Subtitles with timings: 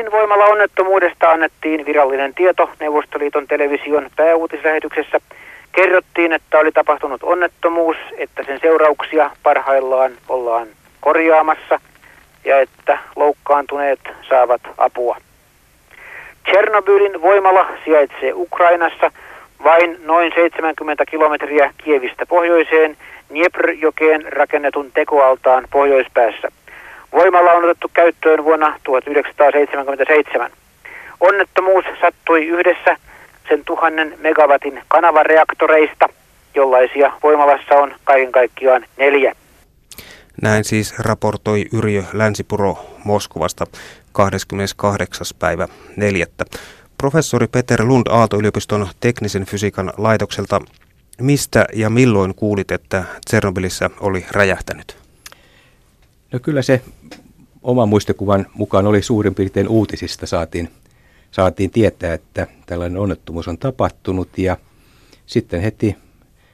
[0.00, 5.20] Tšernobylin voimalla onnettomuudesta annettiin virallinen tieto Neuvostoliiton television pääuutislähetyksessä.
[5.72, 10.68] Kerrottiin, että oli tapahtunut onnettomuus, että sen seurauksia parhaillaan ollaan
[11.00, 11.80] korjaamassa
[12.44, 15.16] ja että loukkaantuneet saavat apua.
[16.44, 19.12] Tchernobylin voimala sijaitsee Ukrainassa
[19.64, 22.96] vain noin 70 kilometriä Kievistä pohjoiseen
[23.30, 26.48] Dnieprjokeen rakennetun tekoaltaan pohjoispäässä.
[27.12, 30.50] Voimalla on otettu käyttöön vuonna 1977.
[31.20, 32.96] Onnettomuus sattui yhdessä
[33.48, 36.08] sen tuhannen megawatin kanavareaktoreista,
[36.54, 39.34] jollaisia voimalassa on kaiken kaikkiaan neljä.
[40.42, 43.66] Näin siis raportoi Yrjö Länsipuro Moskovasta
[44.12, 45.26] 28.
[45.38, 46.26] päivä 4.
[46.98, 50.60] Professori Peter Lund Aalto-yliopiston teknisen fysiikan laitokselta.
[51.20, 54.96] Mistä ja milloin kuulit, että Tsernobylissä oli räjähtänyt?
[56.32, 56.82] No kyllä se
[57.62, 60.68] oman muistikuvan mukaan oli suurin piirtein uutisista saatiin,
[61.30, 64.38] saatiin tietää, että tällainen onnettomuus on tapahtunut.
[64.38, 64.56] Ja
[65.26, 65.96] sitten heti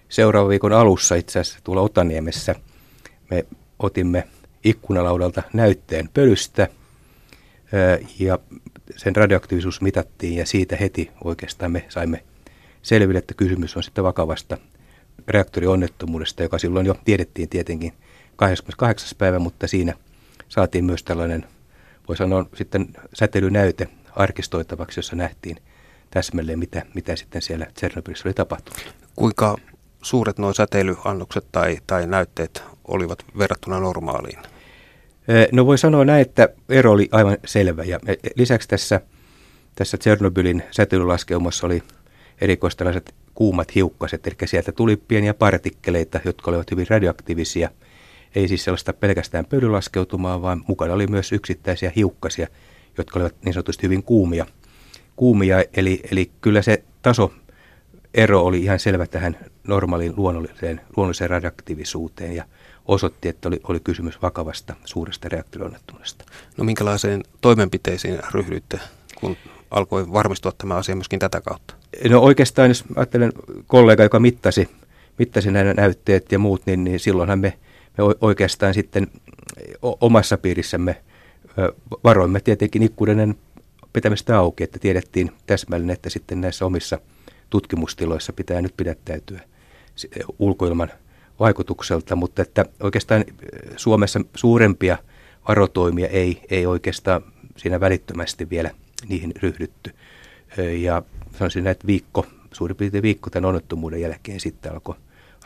[0.09, 2.55] seuraavan viikon alussa itse asiassa tuolla Otaniemessä
[3.31, 3.47] me
[3.78, 4.25] otimme
[4.64, 6.69] ikkunalaudalta näytteen pölystä
[8.19, 8.39] ja
[8.97, 12.23] sen radioaktiivisuus mitattiin ja siitä heti oikeastaan me saimme
[12.83, 14.58] selville, että kysymys on sitten vakavasta
[15.29, 17.92] reaktorionnettomuudesta, joka silloin jo tiedettiin tietenkin
[18.37, 19.19] 28.
[19.19, 19.95] päivä, mutta siinä
[20.48, 21.47] saatiin myös tällainen,
[22.09, 25.56] voi sanoa sitten säteilynäyte arkistoitavaksi, jossa nähtiin
[26.11, 28.95] täsmälleen, mitä, mitä sitten siellä Tsernobylissä oli tapahtunut.
[29.17, 29.57] Kuinka
[30.03, 34.39] suuret nuo säteilyannokset tai, tai näytteet olivat verrattuna normaaliin?
[35.53, 37.84] No voi sanoa näin, että ero oli aivan selvä.
[37.84, 38.01] Ja
[38.37, 39.01] lisäksi tässä,
[39.75, 41.83] tässä Tsernobylin säteilylaskeumassa oli
[42.41, 47.70] erikoistalaiset kuumat hiukkaset, eli sieltä tuli pieniä partikkeleita, jotka olivat hyvin radioaktiivisia.
[48.37, 52.47] Ei siis sellaista pelkästään pölylaskeutumaa, vaan mukana oli myös yksittäisiä hiukkasia,
[52.98, 54.47] jotka olivat niin sanotusti hyvin kuumia.
[55.17, 57.33] kuumia eli, eli kyllä se taso
[58.14, 59.37] ero oli ihan selvä tähän
[59.69, 62.45] normaaliin luonnolliseen, luonnolliseen radioaktiivisuuteen ja
[62.86, 66.24] osoitti, että oli, oli kysymys vakavasta suuresta reaktorionnettomuudesta.
[66.57, 68.80] No minkälaiseen toimenpiteisiin ryhdyitte,
[69.20, 69.36] kun
[69.70, 71.74] alkoi varmistua tämä asia myöskin tätä kautta?
[72.11, 73.33] No oikeastaan, jos ajattelen
[73.67, 74.68] kollega, joka mittasi,
[75.18, 77.58] mittasi nämä näytteet ja muut, niin, niin silloinhan me,
[77.98, 79.07] me oikeastaan sitten
[79.83, 81.02] omassa piirissämme
[82.05, 83.34] varoimme tietenkin ikkunen
[83.92, 86.98] pitämistä auki, että tiedettiin täsmälleen, että sitten näissä omissa
[87.51, 89.40] tutkimustiloissa pitää nyt pidättäytyä
[90.39, 90.90] ulkoilman
[91.40, 93.24] vaikutukselta, mutta että oikeastaan
[93.77, 94.98] Suomessa suurempia
[95.48, 97.23] varotoimia ei, ei oikeastaan
[97.56, 98.70] siinä välittömästi vielä
[99.08, 99.95] niihin ryhdytty.
[100.79, 101.02] Ja
[101.39, 104.95] sanoisin, että viikko, suurin piirtein viikko tämän onnettomuuden jälkeen sitten alkoi,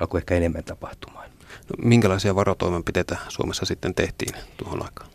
[0.00, 1.30] alkoi ehkä enemmän tapahtumaan.
[1.70, 5.10] No, minkälaisia varotoimenpiteitä Suomessa sitten tehtiin tuohon aikaan?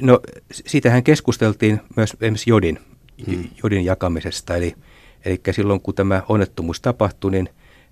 [0.00, 0.20] No
[0.50, 2.78] siitähän keskusteltiin myös esimerkiksi jodin,
[3.26, 3.44] hmm.
[3.62, 4.56] jodin jakamisesta.
[4.56, 4.74] Eli,
[5.24, 7.48] eli silloin kun tämä onnettomuus tapahtui, niin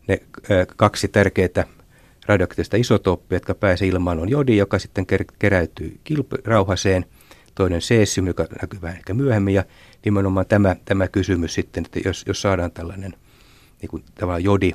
[0.08, 0.18] ne
[0.76, 1.64] kaksi tärkeää
[2.26, 5.06] radioaktiivista isotooppia, jotka pääsee ilmaan, on jodi, joka sitten
[5.38, 7.04] keräytyy kilpirauhaseen,
[7.54, 9.64] toinen cesium, joka näkyy vähän ehkä myöhemmin, ja
[10.04, 13.14] nimenomaan tämä, tämä kysymys sitten, että jos, jos saadaan tällainen
[13.82, 14.72] niin kuin tavallaan jodi,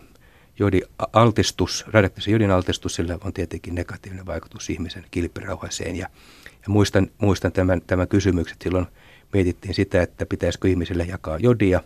[0.60, 0.82] jodi
[1.14, 6.08] altistus, radioaktiivisen jodin altistus, sillä on tietenkin negatiivinen vaikutus ihmisen kilpirauhaseen, ja,
[6.46, 8.86] ja muistan, muistan tämän, tämän kysymyksen, silloin
[9.34, 11.82] mietittiin sitä, että pitäisikö ihmisille jakaa jodia,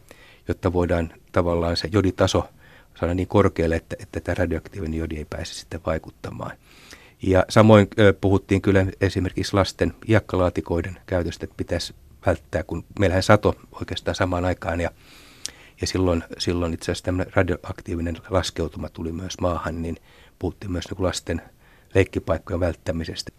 [0.48, 2.50] jotta voidaan tavallaan se joditaso–
[3.00, 6.52] saada niin korkealle, että, että tämä radioaktiivinen jodi ei pääse sitten vaikuttamaan.
[7.22, 11.96] Ja samoin ö, puhuttiin kyllä esimerkiksi lasten iakkalaatikoiden käytöstä, että pitäisi
[12.26, 14.82] välttää, kun meillähän sato oikeastaan samaan aikaan.
[14.82, 14.92] Ja,
[15.84, 19.98] ja silloin, silloin itse asiassa tämmöinen radioaktiivinen laskeutuma tuli myös maahan, niin
[20.40, 21.42] puhuttiin myös niin lasten
[21.96, 23.32] leikkipaikkojen välttämisestä.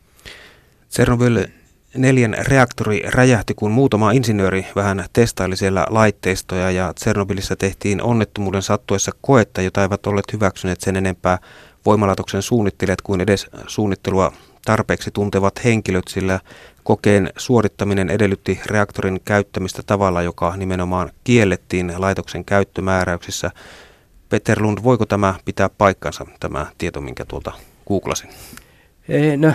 [0.88, 1.46] Tsernobyl
[1.96, 9.12] neljän reaktori räjähti, kun muutama insinööri vähän testaili siellä laitteistoja ja Tsernobylissa tehtiin onnettomuuden sattuessa
[9.20, 11.38] koetta, jota eivät olleet hyväksyneet sen enempää
[11.86, 14.32] voimalaitoksen suunnittelijat kuin edes suunnittelua
[14.64, 16.40] tarpeeksi tuntevat henkilöt, sillä
[16.82, 23.50] kokeen suorittaminen edellytti reaktorin käyttämistä tavalla, joka nimenomaan kiellettiin laitoksen käyttömääräyksissä.
[24.28, 27.52] Peter Lund, voiko tämä pitää paikkansa, tämä tieto, minkä tuolta
[27.88, 28.30] googlasin?
[29.36, 29.52] No,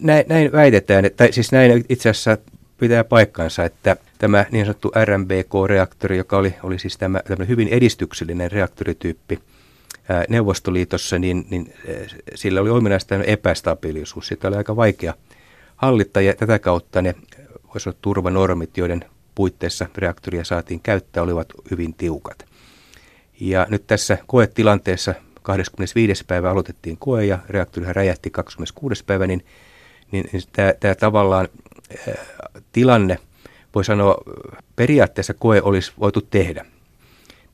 [0.00, 2.38] näin, näin väitetään, että siis näin itse asiassa
[2.78, 9.38] pitää paikkansa, että tämä niin sanottu RMBK-reaktori, joka oli, oli siis tämä hyvin edistyksellinen reaktorityyppi
[10.28, 11.74] Neuvostoliitossa, niin, niin
[12.34, 14.26] sillä oli ominaista epästabiilisuus.
[14.28, 15.14] Sitä oli aika vaikea
[15.76, 17.14] hallittaa ja tätä kautta ne
[17.74, 19.04] voisi olla turvanormit, joiden
[19.34, 22.44] puitteissa reaktoria saatiin käyttää, olivat hyvin tiukat.
[23.40, 26.24] Ja nyt tässä koetilanteessa 25.
[26.24, 29.04] päivä aloitettiin koe ja reaktori räjähti 26.
[29.04, 29.44] päivä, niin,
[30.12, 31.48] niin, niin tämä, tämä tavallaan
[32.72, 33.18] tilanne
[33.74, 34.16] voi sanoa,
[34.76, 36.64] periaatteessa koe olisi voitu tehdä.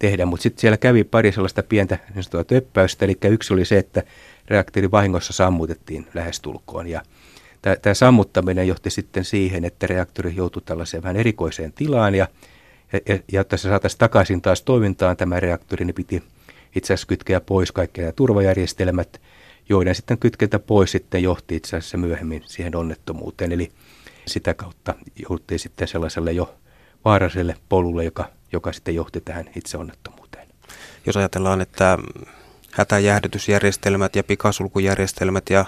[0.03, 4.03] Tehdä mutta sitten siellä kävi pari sellaista pientä niin töppäystä, eli yksi oli se, että
[4.49, 7.03] reaktori vahingossa sammutettiin lähestulkoon, ja
[7.83, 12.29] tämä sammuttaminen johti sitten siihen, että reaktori joutui tällaiseen vähän erikoiseen tilaan, ja,
[12.93, 16.23] ja, ja jotta se saataisiin takaisin taas toimintaan tämä reaktori, niin piti
[16.77, 19.21] itse asiassa kytkeä pois kaikki nämä turvajärjestelmät,
[19.69, 23.53] joiden sitten kytkentä pois sitten johti itse asiassa myöhemmin siihen onnettomuuteen.
[23.53, 23.73] Eli
[24.27, 24.95] sitä kautta
[25.29, 26.55] joutui sitten sellaiselle jo
[27.05, 30.49] vaaralliselle polulle, joka, joka sitten johti tähän itse onnettomuuteen.
[31.07, 31.99] Jos ajatellaan, että
[32.73, 35.65] hätäjäähdytysjärjestelmät ja pikasulkujärjestelmät ja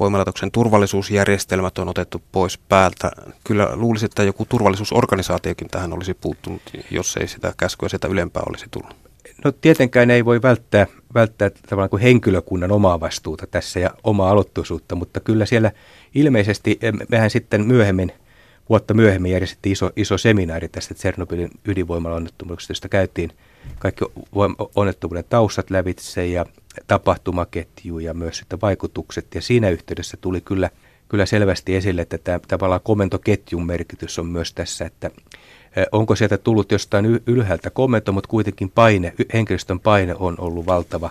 [0.00, 3.10] voimalaitoksen turvallisuusjärjestelmät on otettu pois päältä.
[3.44, 8.66] Kyllä luulisin, että joku turvallisuusorganisaatiokin tähän olisi puuttunut, jos ei sitä käskyä sieltä ylempää olisi
[8.70, 8.96] tullut.
[9.44, 14.94] No tietenkään ei voi välttää, välttää tavallaan kuin henkilökunnan omaa vastuuta tässä ja omaa aloittuisuutta,
[14.94, 15.72] mutta kyllä siellä
[16.14, 16.78] ilmeisesti,
[17.08, 18.12] mehän sitten myöhemmin,
[18.68, 21.50] vuotta myöhemmin järjestettiin iso, iso seminaari tästä Tsernobylin
[22.14, 23.32] onnettomuudesta, josta käytiin
[23.78, 24.04] kaikki
[24.76, 26.46] onnettomuuden taustat lävitse ja
[26.86, 29.34] tapahtumaketju ja myös sitten vaikutukset.
[29.34, 30.70] Ja siinä yhteydessä tuli kyllä,
[31.08, 35.10] kyllä selvästi esille, että tämä tavallaan komentoketjun merkitys on myös tässä, että
[35.92, 41.10] onko sieltä tullut jostain ylhäältä komento, mutta kuitenkin paine, henkilöstön paine on ollut valtava.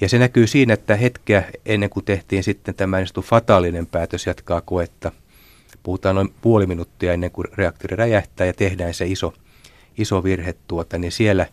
[0.00, 4.60] Ja se näkyy siinä, että hetkeä ennen kuin tehtiin sitten tämä niin fataalinen päätös jatkaa
[4.60, 5.12] koetta,
[5.82, 9.34] puhutaan noin puoli minuuttia ennen kuin reaktori räjähtää ja tehdään se iso,
[9.98, 11.46] iso virhe tuota, niin siellä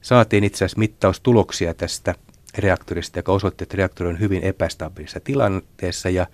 [0.00, 2.14] saatiin itse asiassa mittaustuloksia tästä
[2.58, 6.26] reaktorista, joka osoitti, että reaktori on hyvin epästabiilissa tilanteessa ja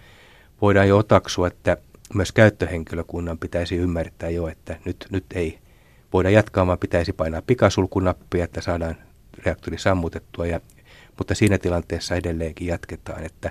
[0.62, 1.76] voidaan jo otaksua, että
[2.14, 5.58] myös käyttöhenkilökunnan pitäisi ymmärtää jo, että nyt, nyt ei
[6.12, 8.96] voida jatkaa, vaan pitäisi painaa pikasulkunappia, että saadaan
[9.44, 10.60] reaktori sammutettua, ja,
[11.18, 13.24] mutta siinä tilanteessa edelleenkin jatketaan.
[13.24, 13.50] Että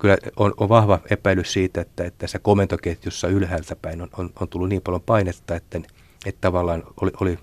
[0.00, 4.48] kyllä on, on vahva epäilys siitä, että, että tässä komentoketjussa ylhäältä päin on, on, on
[4.48, 5.80] tullut niin paljon painetta, että,
[6.26, 7.38] että tavallaan oli, oli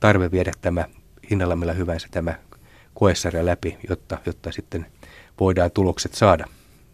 [0.00, 0.84] tarve viedä tämä
[1.30, 2.34] hinnalla millä hyvänsä tämä
[2.94, 4.86] koesarja läpi, jotta, jotta sitten
[5.40, 6.44] voidaan tulokset saada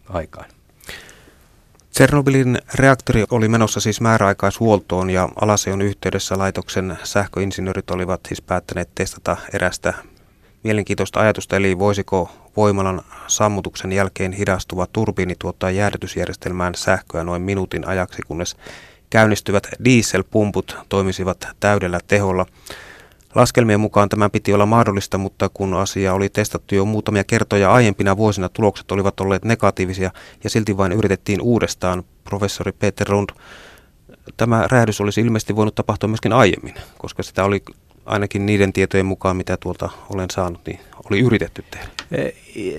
[0.09, 0.49] aikaan.
[1.89, 9.37] Tsernobylin reaktori oli menossa siis määräaikaishuoltoon ja alaseon yhteydessä laitoksen sähköinsinöörit olivat siis päättäneet testata
[9.53, 9.93] erästä
[10.67, 18.21] mielenkiintoista ajatusta, eli voisiko voimalan sammutuksen jälkeen hidastuva turbiini tuottaa jäädytysjärjestelmään sähköä noin minuutin ajaksi,
[18.27, 18.55] kunnes
[19.09, 22.45] käynnistyvät dieselpumput toimisivat täydellä teholla.
[23.35, 28.17] Laskelmien mukaan tämä piti olla mahdollista, mutta kun asia oli testattu jo muutamia kertoja aiempina
[28.17, 30.11] vuosina, tulokset olivat olleet negatiivisia
[30.43, 32.03] ja silti vain yritettiin uudestaan.
[32.23, 33.29] Professori Peter Rund,
[34.37, 37.63] tämä räjähdys olisi ilmeisesti voinut tapahtua myöskin aiemmin, koska sitä oli
[38.07, 41.87] ainakin niiden tietojen mukaan, mitä tuolta olen saanut, niin oli yritetty tehdä.
[42.11, 42.33] Eh,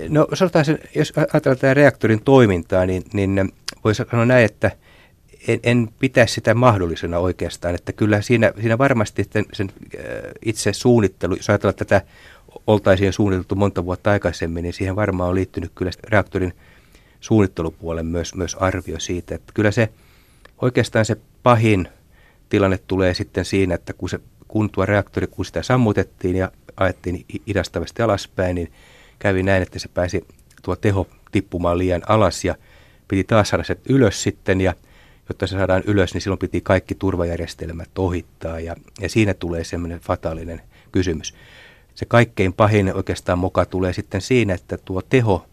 [0.09, 3.53] no sanotaan sen, jos ajatellaan tätä reaktorin toimintaa, niin, niin
[3.83, 4.71] voisi sanoa näin, että–
[5.47, 9.71] en, en pitäisi sitä mahdollisena oikeastaan, että kyllä siinä, siinä varmasti sen, sen
[10.45, 12.01] itse suunnittelu, jos ajatellaan tätä
[12.67, 16.53] oltaisiin suunniteltu monta vuotta aikaisemmin, niin siihen varmaan on liittynyt kyllä reaktorin
[17.19, 19.89] suunnittelupuolen myös, myös arvio siitä, että kyllä se
[20.61, 21.87] oikeastaan se pahin
[22.49, 27.25] tilanne tulee sitten siinä, että kun, se, kun tuo reaktori, kun sitä sammutettiin ja ajettiin
[27.47, 28.71] hidastavasti alaspäin, niin
[29.19, 30.27] kävi näin, että se pääsi
[30.61, 32.55] tuo teho tippumaan liian alas ja
[33.07, 34.73] piti taas saada se ylös sitten ja–
[35.29, 39.99] jotta se saadaan ylös, niin silloin piti kaikki turvajärjestelmät ohittaa ja, ja siinä tulee semmoinen
[39.99, 41.35] fataalinen kysymys.
[41.95, 45.45] Se kaikkein pahin oikeastaan moka tulee sitten siinä, että tuo teho,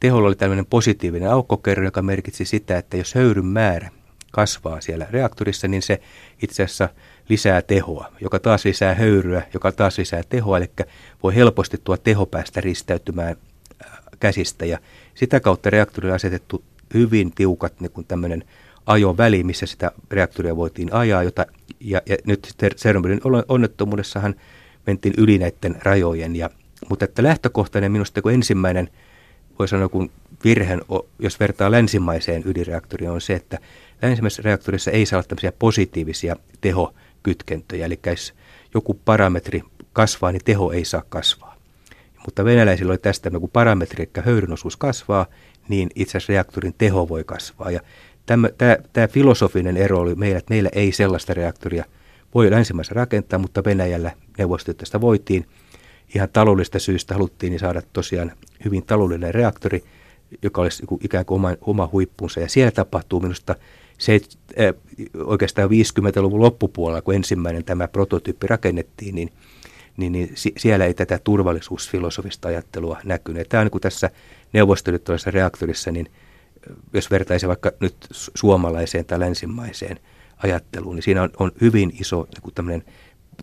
[0.00, 3.90] teholla oli tämmöinen positiivinen aukkokerro, joka merkitsi sitä, että jos höyryn määrä
[4.30, 6.00] kasvaa siellä reaktorissa, niin se
[6.42, 6.88] itse asiassa
[7.28, 10.70] lisää tehoa, joka taas lisää höyryä, joka taas lisää tehoa, eli
[11.22, 13.36] voi helposti tuo teho päästä ristäytymään
[13.84, 14.78] äh, käsistä ja
[15.14, 18.44] sitä kautta reaktorille asetettu hyvin tiukat niin kuin tämmöinen
[18.86, 21.46] ajoväli, missä sitä reaktoria voitiin ajaa, jota,
[21.80, 24.34] ja, ja nyt Tsernobylin onnettomuudessahan
[24.86, 26.36] mentiin yli näiden rajojen.
[26.36, 26.50] Ja,
[26.88, 28.90] mutta että lähtökohtainen minusta kun ensimmäinen,
[29.58, 30.10] voi sanoa kun
[30.44, 30.82] virheen,
[31.18, 33.58] jos vertaa länsimaiseen ydinreaktoriin, on se, että
[34.02, 38.34] länsimaisessa reaktorissa ei saa olla tämmöisiä positiivisia tehokytkentöjä, eli jos
[38.74, 39.62] joku parametri
[39.92, 41.56] kasvaa, niin teho ei saa kasvaa.
[42.24, 45.26] Mutta venäläisillä oli tästä, kun parametri, eli höyryn osuus kasvaa,
[45.68, 47.70] niin itse asiassa reaktorin teho voi kasvaa.
[47.70, 47.80] Ja
[48.26, 51.84] tämä, tämä, tämä filosofinen ero oli meillä, että meillä ei sellaista reaktoria
[52.34, 55.46] voi länsimaissa rakentaa, mutta Venäjällä neuvostoliitosta voitiin.
[56.14, 58.32] Ihan taloudellista syystä haluttiin niin saada tosiaan
[58.64, 59.84] hyvin taloudellinen reaktori,
[60.42, 62.40] joka olisi ikään kuin oma, oma huippunsa.
[62.40, 63.54] Ja siellä tapahtuu minusta
[63.98, 64.20] se,
[64.60, 64.74] äh,
[65.24, 69.32] oikeastaan 50-luvun loppupuolella, kun ensimmäinen tämä prototyyppi rakennettiin, niin,
[69.96, 73.48] niin, niin siellä ei tätä turvallisuusfilosofista ajattelua näkynyt.
[73.48, 74.10] Tämä on niin tässä
[74.52, 76.10] neuvostoliittolaisessa reaktorissa, niin–
[76.92, 77.94] jos vertaisi vaikka nyt
[78.34, 79.98] suomalaiseen tai länsimaiseen
[80.36, 82.84] ajatteluun, niin siinä on, on hyvin iso niin tämmöinen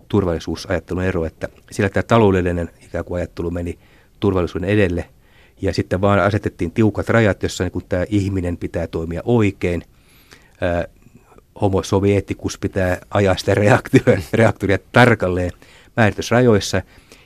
[0.08, 3.80] turvallisuusajattelun ero, että sillä tämä taloudellinen ikään kuin ajattelu meni
[4.20, 5.10] turvallisuuden edelle
[5.62, 9.84] ja sitten vaan asetettiin tiukat rajat, jossa niin tämä ihminen pitää toimia oikein.
[11.62, 15.52] Homo sovieticus pitää ajaa sitä reaktoria, reaktoria tarkalleen
[15.98, 16.82] määritysrajoissa,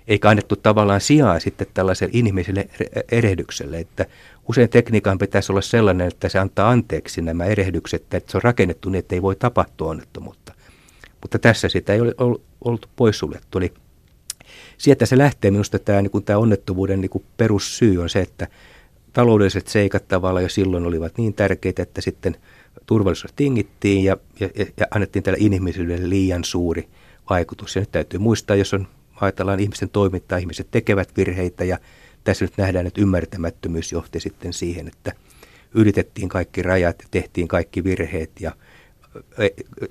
[0.07, 2.69] eikä annettu tavallaan sijaa sitten tällaiselle inhimilliselle
[3.11, 4.05] erehdykselle, että
[4.49, 8.89] usein tekniikan pitäisi olla sellainen, että se antaa anteeksi nämä erehdykset, että se on rakennettu
[8.89, 10.53] niin, että ei voi tapahtua onnettomuutta.
[11.21, 12.13] Mutta tässä sitä ei ole
[12.61, 13.57] ollut poissuljettu.
[13.57, 13.73] Eli
[14.77, 18.47] sieltä se lähtee minusta tämä, niin tämä onnettomuuden niin perussyy on se, että
[19.13, 22.35] taloudelliset seikat tavallaan jo silloin olivat niin tärkeitä, että sitten
[22.85, 26.87] turvallisuus tingittiin ja, ja, ja annettiin tällä inhimillisyydelle liian suuri
[27.29, 27.75] vaikutus.
[27.75, 28.87] Ja nyt täytyy muistaa, jos on,
[29.21, 31.77] ajatellaan ihmisten toimintaa, ihmiset tekevät virheitä ja
[32.23, 35.11] tässä nyt nähdään, että ymmärtämättömyys johti sitten siihen, että
[35.73, 38.51] ylitettiin kaikki rajat ja tehtiin kaikki virheet ja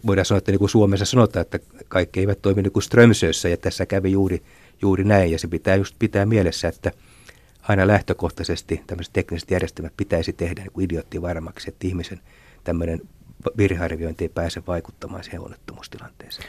[0.07, 3.57] voidaan sanoa, että niin kuin Suomessa sanotaan, että kaikki eivät toimi niin kuin Strömsössä ja
[3.57, 4.43] tässä kävi juuri
[4.83, 6.93] juuri näin, ja se pitää just pitää mielessä, että
[7.63, 12.21] aina lähtökohtaisesti tämmöiset tekniset järjestelmät pitäisi tehdä niin idiotti varmaksi, että ihmisen
[12.69, 13.01] tämmöinen
[13.57, 16.49] virhearviointi ei pääse vaikuttamaan siihen onnettomuustilanteeseen.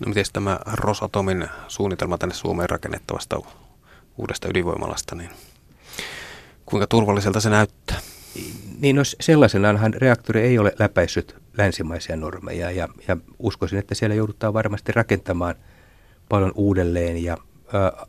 [0.00, 3.40] No miten tämä Rosatomin suunnitelma tänne Suomeen rakennettavasta
[4.16, 5.30] uudesta ydinvoimalasta, niin
[6.66, 8.00] kuinka turvalliselta se näyttää?
[8.78, 14.54] Niin no sellaisenaanhan reaktori ei ole läpäissyt länsimaisia normeja ja, ja uskoisin, että siellä joudutaan
[14.54, 15.54] varmasti rakentamaan
[16.28, 17.36] paljon uudelleen ja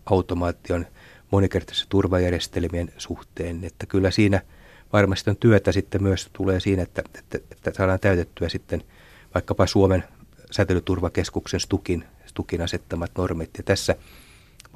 [0.05, 0.85] automaation
[1.31, 4.41] monikertaisen turvajärjestelmien suhteen, että kyllä siinä
[4.93, 8.83] varmasti on työtä sitten myös tulee siinä, että, että, että saadaan täytettyä sitten
[9.33, 10.03] vaikkapa Suomen
[10.51, 13.49] säteilyturvakeskuksen Stukin, Stukin asettamat normit.
[13.57, 13.95] Ja tässä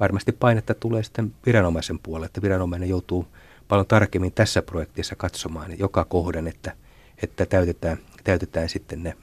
[0.00, 3.26] varmasti painetta tulee sitten viranomaisen puolelle, että viranomainen joutuu
[3.68, 6.72] paljon tarkemmin tässä projektissa katsomaan joka kohden, että,
[7.22, 9.16] että täytetään, täytetään sitten ne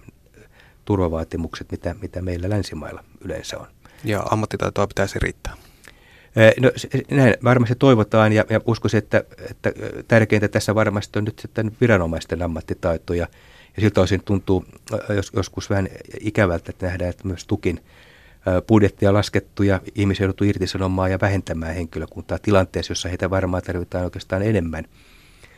[0.85, 3.67] turvavaatimukset, mitä, mitä meillä länsimailla yleensä on.
[4.03, 5.53] Ja ammattitaitoa pitäisi riittää.
[6.59, 6.71] No,
[7.11, 9.71] näin varmasti toivotaan ja, ja uskoisin, että, että
[10.07, 13.27] tärkeintä tässä varmasti on nyt sitten viranomaisten ammattitaito ja,
[13.75, 14.65] ja siltä osin tuntuu
[15.15, 17.79] jos, joskus vähän ikävältä, että nähdään, että myös tukin
[18.67, 24.43] budjettia laskettu ja ihmisiä joutuu irtisanomaan ja vähentämään henkilökuntaa tilanteessa, jossa heitä varmaan tarvitaan oikeastaan
[24.43, 24.85] enemmän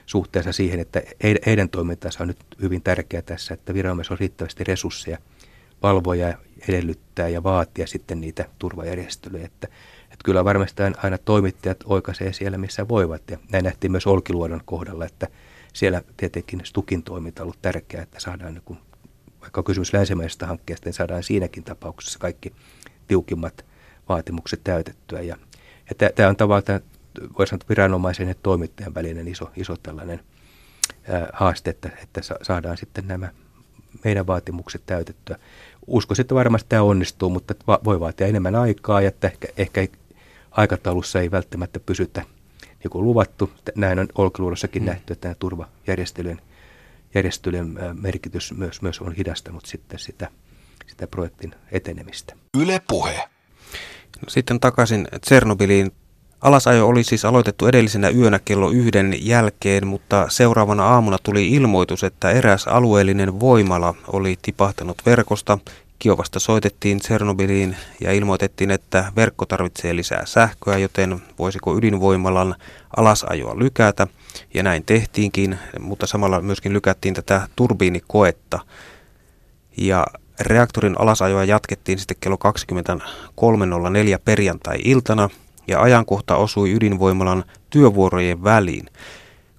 [0.05, 1.01] suhteessa siihen, että
[1.46, 5.17] heidän toimintansa on nyt hyvin tärkeää tässä, että viranomaisilla on riittävästi resursseja
[5.84, 9.46] valvoja edellyttää ja vaatia sitten niitä turvajärjestelyjä.
[9.46, 9.67] Että,
[10.05, 13.21] että kyllä varmasti aina toimittajat oikaisee siellä, missä voivat.
[13.31, 15.27] Ja näin nähtiin myös Olkiluodon kohdalla, että
[15.74, 18.77] siellä tietenkin Stukin toiminta on ollut tärkeää, että saadaan, niin kun,
[19.41, 22.53] vaikka on kysymys länsimäisestä hankkeesta, niin saadaan siinäkin tapauksessa kaikki
[23.07, 23.65] tiukimmat
[24.09, 25.21] vaatimukset täytettyä.
[25.21, 25.38] Ja,
[25.89, 26.81] ja tämä on tavallaan,
[27.38, 30.19] voisi sanoa, viranomaisen ja toimittajan välinen iso, iso tällainen
[31.09, 33.29] ää, haaste, että, että saadaan sitten nämä
[34.03, 35.38] meidän vaatimukset täytettyä
[35.88, 39.88] uskoisin, että varmasti tämä onnistuu, mutta voi vaatia enemmän aikaa ja että ehkä, ehkä
[40.51, 42.24] aikataulussa ei välttämättä pysytä
[42.62, 43.51] niin kuin luvattu.
[43.75, 44.89] Näin on Olkiluodossakin hmm.
[44.89, 46.42] nähty, että turvajärjestelyjen
[47.15, 50.30] järjestelyjen merkitys myös, myös on hidastanut sitten sitä,
[50.88, 52.36] sitä projektin etenemistä.
[52.58, 53.15] Yle puhe.
[54.22, 55.92] No, sitten takaisin Tsernobyliin.
[56.42, 62.32] Alasajo oli siis aloitettu edellisenä yönä kello yhden jälkeen, mutta seuraavana aamuna tuli ilmoitus, että
[62.32, 65.58] eräs alueellinen voimala oli tipahtanut verkosta.
[66.00, 72.56] Kiovasta soitettiin Tsernobyliin ja ilmoitettiin, että verkko tarvitsee lisää sähköä, joten voisiko ydinvoimalan
[72.98, 74.08] alasajoa lykätä.
[74.54, 78.60] Ja näin tehtiinkin, mutta samalla myöskin lykättiin tätä turbiinikoetta.
[79.77, 80.08] Ja
[80.39, 82.38] reaktorin alasajoa jatkettiin sitten kello
[84.12, 85.30] 23.04 perjantai-iltana–
[85.67, 88.86] ja ajankohta osui ydinvoimalan työvuorojen väliin.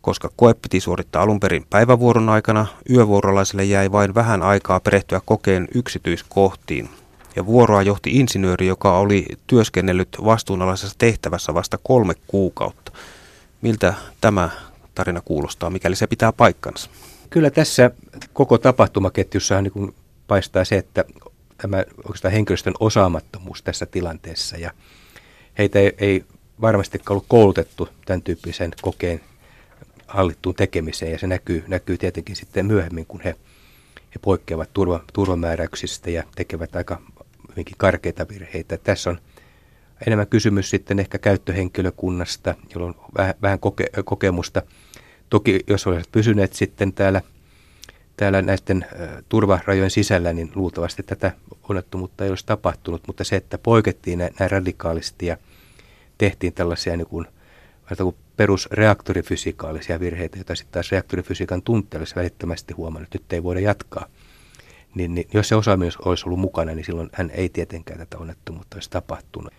[0.00, 5.68] Koska koe piti suorittaa alun perin päivävuoron aikana, yövuorolaisille jäi vain vähän aikaa perehtyä kokeen
[5.74, 6.88] yksityiskohtiin.
[7.36, 12.92] Ja vuoroa johti insinööri, joka oli työskennellyt vastuunalaisessa tehtävässä vasta kolme kuukautta.
[13.62, 14.50] Miltä tämä
[14.94, 16.90] tarina kuulostaa, mikäli se pitää paikkansa?
[17.30, 17.90] Kyllä tässä
[18.32, 19.94] koko tapahtumaketjussa niin
[20.26, 21.04] paistaa se, että
[21.56, 24.70] tämä oikeastaan henkilöstön osaamattomuus tässä tilanteessa ja
[25.58, 26.24] heitä ei, ei
[26.60, 29.20] varmasti ollut koulutettu tämän tyyppisen kokeen
[30.06, 33.34] hallittuun tekemiseen ja se näkyy, näkyy tietenkin sitten myöhemmin, kun he,
[33.96, 37.02] he poikkeavat turva, turvamääräyksistä ja tekevät aika
[37.50, 38.76] hyvinkin karkeita virheitä.
[38.76, 39.18] Tässä on
[40.06, 44.62] enemmän kysymys sitten ehkä käyttöhenkilökunnasta, jolla on vähän, vähän koke, kokemusta.
[45.30, 47.22] Toki jos olisit pysyneet sitten täällä,
[48.16, 48.86] täällä näiden
[49.28, 51.32] turvarajojen sisällä, niin luultavasti tätä
[51.68, 55.36] onnettomuutta ei olisi tapahtunut, mutta se, että poikettiin näin, näin radikaalisti ja
[56.18, 57.26] tehtiin tällaisia niin kuin,
[57.98, 63.60] kuin perusreaktorifysikaalisia virheitä, joita sitten taas reaktorifysiikan tuntija olisi välittömästi huomannut, että nyt ei voida
[63.60, 64.06] jatkaa,
[64.94, 68.76] niin, niin jos se osaaminen olisi ollut mukana, niin silloin hän ei tietenkään tätä onnettomuutta
[68.76, 69.52] olisi tapahtunut.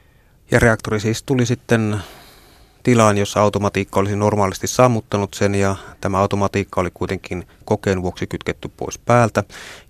[0.51, 1.97] Ja reaktori siis tuli sitten
[2.87, 8.71] tilaan, jossa automatiikka olisi normaalisti sammuttanut sen ja tämä automatiikka oli kuitenkin kokeen vuoksi kytketty
[8.77, 9.43] pois päältä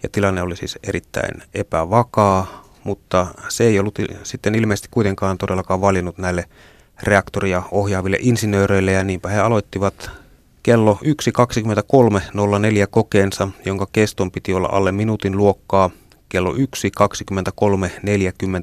[0.03, 6.17] ja tilanne oli siis erittäin epävakaa, mutta se ei ollut sitten ilmeisesti kuitenkaan todellakaan valinnut
[6.17, 6.45] näille
[7.03, 10.11] reaktoria ohjaaville insinööreille ja niinpä he aloittivat
[10.63, 11.09] kello 1.23.04
[12.89, 15.89] kokeensa, jonka keston piti olla alle minuutin luokkaa.
[16.29, 16.59] Kello 1.23.40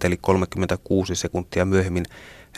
[0.04, 2.04] eli 36 sekuntia myöhemmin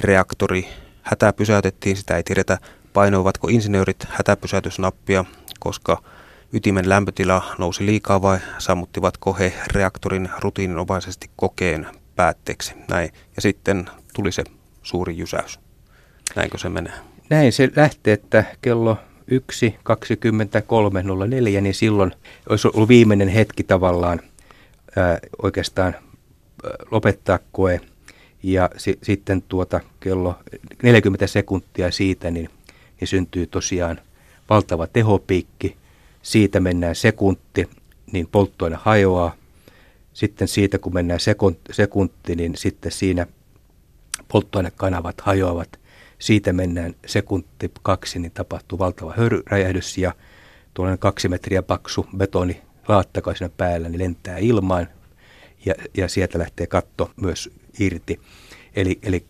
[0.01, 0.69] reaktori
[1.07, 1.97] hätä pysäytettiin.
[1.97, 2.59] Sitä ei tiedetä
[2.93, 5.25] painoivatko insinöörit hätäpysäytysnappia,
[5.61, 6.03] koska
[6.53, 11.87] ytimen lämpötila nousi liikaa vai sammuttivatko he reaktorin rutiininomaisesti kokeen
[12.17, 12.75] päätteeksi.
[12.89, 13.11] Näin.
[13.37, 14.45] Ja sitten tuli se
[14.83, 15.61] suuri jysäys.
[16.37, 16.93] Näinkö se menee?
[17.31, 18.99] Näin se lähtee, että kello
[19.31, 22.13] 1.23.04, niin silloin
[22.49, 24.21] olisi ollut viimeinen hetki tavallaan
[24.97, 26.01] ää, oikeastaan ää,
[26.91, 27.81] lopettaa koe.
[28.47, 30.39] Ja si, sitten tuota kello
[30.83, 32.51] 40 sekuntia siitä, niin,
[33.01, 34.01] niin syntyy tosiaan
[34.51, 35.77] valtava tehopiikki.
[36.23, 37.69] Siitä mennään sekunti,
[38.13, 39.35] niin polttoaine hajoaa.
[40.13, 41.21] Sitten siitä, kun mennään
[41.71, 43.27] sekunti, niin sitten siinä
[44.29, 45.69] polttoainekanavat hajoavat–
[46.19, 50.13] siitä mennään sekunti kaksi, niin tapahtuu valtava höyryräjähdys ja
[50.75, 54.89] tuollainen kaksi metriä paksu betoni laattaka siinä päällä, niin lentää ilmaan
[55.67, 58.21] ja, ja sieltä lähtee katto myös irti.
[58.77, 59.25] Eli, eli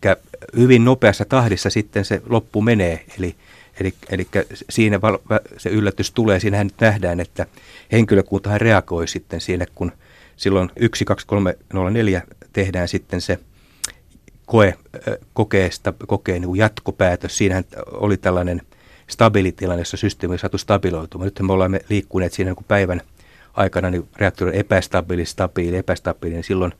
[0.55, 3.35] hyvin nopeassa tahdissa sitten se loppu menee, eli,
[3.79, 4.27] eli, eli
[4.69, 5.17] siinä val,
[5.57, 6.39] se yllätys tulee.
[6.39, 7.45] Siinähän nyt nähdään, että
[7.91, 9.91] henkilökuntahan reagoi sitten siinä, kun
[10.37, 12.21] silloin 1, 2, 3, 0, 4
[12.53, 13.39] tehdään sitten se
[14.45, 14.73] koe,
[15.33, 17.37] kokeesta, kokeen niin jatkopäätös.
[17.37, 18.61] Siinähän oli tällainen
[19.07, 21.25] stabilitilanne, jossa systeemi on saatu stabiloitumaan.
[21.25, 23.01] Nyt me olemme liikkuneet siinä niin päivän
[23.53, 26.73] aikana, niin reaktori on epästabiili, stabiili, epästabiili, niin silloin,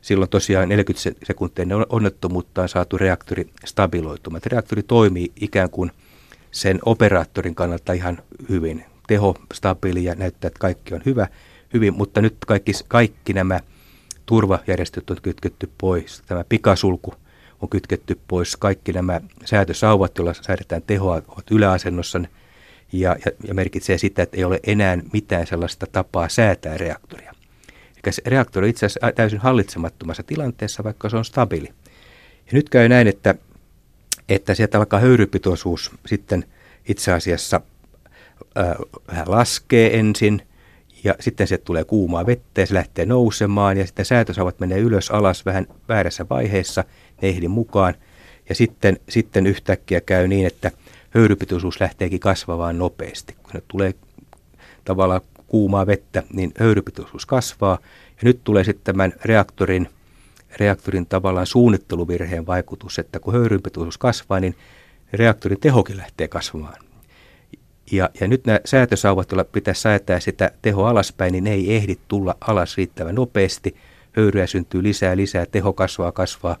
[0.00, 4.42] silloin tosiaan 40 sekuntia onnettomuutta on saatu reaktori stabiloitumaan.
[4.46, 5.90] Reaktori toimii ikään kuin
[6.50, 8.84] sen operaattorin kannalta ihan hyvin.
[9.08, 11.26] Teho stabiili ja näyttää, että kaikki on hyvä,
[11.74, 13.60] hyvin, mutta nyt kaikki, kaikki nämä
[14.26, 17.14] turvajärjestöt on kytketty pois, tämä pikasulku
[17.60, 22.20] on kytketty pois, kaikki nämä säätösauvat, joilla säädetään tehoa, ovat yläasennossa
[22.92, 27.27] ja, ja, ja merkitsee sitä, että ei ole enää mitään sellaista tapaa säätää reaktoria.
[28.26, 31.68] Reaktori on itse asiassa täysin hallitsemattomassa tilanteessa, vaikka se on stabiili.
[32.46, 33.34] Ja nyt käy näin, että,
[34.28, 36.44] että sieltä alkaa höyrypitoisuus sitten
[36.88, 37.60] itse asiassa
[38.58, 38.76] äh,
[39.08, 40.42] vähän laskee ensin,
[41.04, 45.10] ja sitten se tulee kuumaa vettä ja se lähtee nousemaan ja sitten säätösaavat menee ylös
[45.10, 46.84] alas vähän väärässä vaiheessa,
[47.22, 47.94] ne ehdi mukaan.
[48.48, 50.70] Ja sitten, sitten yhtäkkiä käy niin, että
[51.10, 53.36] höyrypitoisuus lähteekin kasvavaan nopeasti.
[53.42, 53.94] Kun ne tulee
[54.84, 57.78] tavallaan kuumaa vettä, niin höyrypitoisuus kasvaa.
[58.06, 59.88] Ja nyt tulee sitten tämän reaktorin,
[60.56, 64.54] reaktorin tavallaan suunnitteluvirheen vaikutus, että kun höyrypitoisuus kasvaa, niin
[65.12, 66.76] reaktorin tehokin lähtee kasvamaan.
[67.92, 71.96] Ja, ja nyt nämä säätösauvat, joilla pitäisi säätää sitä teho alaspäin, niin ne ei ehdi
[72.08, 73.76] tulla alas riittävän nopeasti.
[74.12, 76.56] Höyryä syntyy lisää, lisää, teho kasvaa, kasvaa.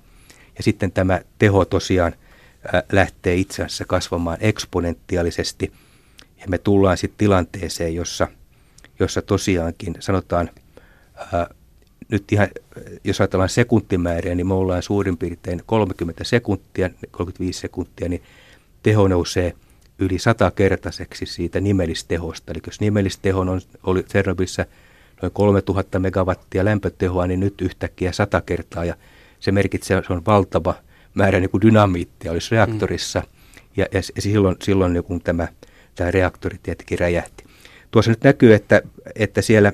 [0.56, 2.14] Ja sitten tämä teho tosiaan
[2.92, 5.72] lähtee itse asiassa kasvamaan eksponentiaalisesti.
[6.40, 8.28] Ja me tullaan sitten tilanteeseen, jossa,
[9.00, 10.50] jossa tosiaankin sanotaan,
[11.32, 11.50] ää,
[12.08, 12.48] nyt ihan,
[13.04, 18.22] jos ajatellaan sekuntimääriä, niin me ollaan suurin piirtein 30 sekuntia, 35 sekuntia, niin
[18.82, 19.52] teho nousee–
[19.98, 22.52] yli satakertaiseksi siitä nimellistehosta.
[22.52, 24.66] Eli jos nimellisteho on, oli Tsernobylissa
[25.22, 28.84] noin 3000 megawattia lämpötehoa, niin nyt yhtäkkiä sata kertaa.
[28.84, 28.94] Ja
[29.40, 30.74] se merkitsee, että se on valtava
[31.14, 33.20] määrä niin kuin dynamiittia olisi reaktorissa.
[33.20, 33.26] Mm.
[33.76, 35.48] Ja, ja, ja silloin, silloin niin kun tämä,
[35.94, 37.44] tämä reaktori tietenkin räjähti.
[37.90, 38.82] Tuossa nyt näkyy, että,
[39.14, 39.72] että siellä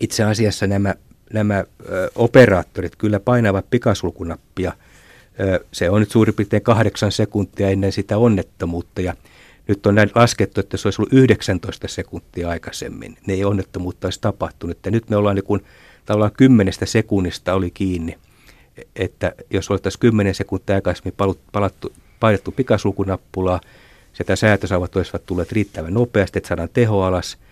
[0.00, 0.94] itse asiassa nämä,
[1.32, 4.72] nämä ö, operaattorit kyllä painavat pikasulkunappia–
[5.72, 9.14] se on nyt suurin piirtein kahdeksan sekuntia ennen sitä onnettomuutta ja
[9.68, 13.16] nyt on näin laskettu, että se olisi ollut 19 sekuntia aikaisemmin.
[13.26, 14.78] Ne ei onnettomuutta olisi tapahtunut.
[14.84, 15.64] Ja nyt me ollaan niin kuin,
[16.06, 18.18] tavallaan kymmenestä sekunnista oli kiinni,
[18.96, 21.14] että jos oltaisiin 10 sekuntia aikaisemmin
[21.52, 23.60] palattu, painettu pikasulkunappulaa,
[24.12, 27.38] sitä säätösaavat olisivat tulleet riittävän nopeasti, että saadaan teho alas–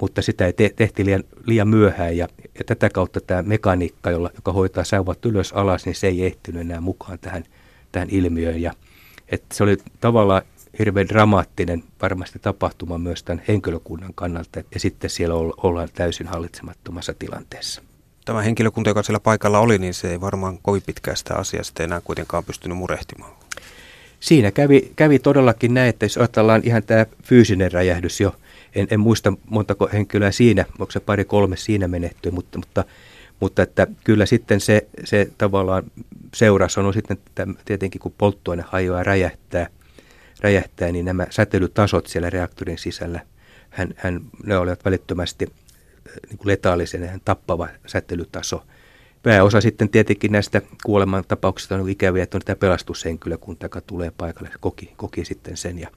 [0.00, 4.30] mutta sitä ei te- tehty liian, liian myöhään ja, ja tätä kautta tämä mekaniikka, jolla,
[4.34, 7.44] joka hoitaa säuvät ylös alas, niin se ei ehtinyt enää mukaan tähän,
[7.92, 8.62] tähän ilmiöön.
[8.62, 8.72] Ja,
[9.28, 10.42] että se oli tavallaan
[10.78, 17.82] hirveän dramaattinen varmasti tapahtuma myös tämän henkilökunnan kannalta ja sitten siellä ollaan täysin hallitsemattomassa tilanteessa.
[18.24, 21.84] Tämä henkilökunta, joka siellä paikalla oli, niin se ei varmaan kovin pitkään sitä asiaa sitten
[21.84, 23.37] enää kuitenkaan pystynyt murehtimaan.
[24.20, 28.34] Siinä kävi, kävi todellakin näin, että jos ajatellaan ihan tämä fyysinen räjähdys jo,
[28.74, 32.84] en, en muista montako henkilöä siinä, onko se pari kolme siinä menehtyi, mutta, mutta,
[33.40, 35.82] mutta että kyllä sitten se, se tavallaan
[36.34, 37.18] seuraus on sitten
[37.64, 39.66] tietenkin, kun polttoaine hajoaa räjähtää,
[40.40, 43.20] räjähtää, niin nämä säteilytasot siellä reaktorin sisällä,
[43.70, 45.46] hän, hän, ne olivat välittömästi
[46.28, 48.62] niin kuin letaalisen ja tappava säteilytaso.
[49.28, 54.92] Pääosa sitten tietenkin näistä kuolemantapauksista on ikäviä, että on tämä pelastushenkilökunta, joka tulee paikalle, koki,
[54.96, 55.78] koki sitten sen.
[55.78, 55.88] Ja,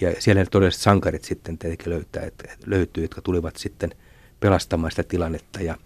[0.00, 3.90] ja siellä ne todelliset sankarit sitten tietenkin löytää, että löytyy, jotka tulivat sitten
[4.40, 5.60] pelastamaan sitä tilannetta.
[5.60, 5.76] Ja,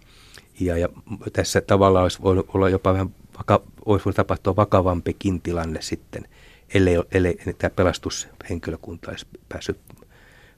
[0.59, 0.89] ja, ja
[1.33, 6.27] tässä tavallaan olisi voinut olla jopa vähän, vaka, olisi voinut tapahtua vakavampikin tilanne sitten,
[6.73, 9.79] ellei, ellei tämä pelastushenkilökunta olisi päässyt